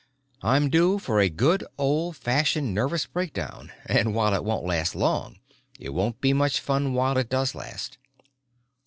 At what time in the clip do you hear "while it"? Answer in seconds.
4.15-4.43, 6.95-7.29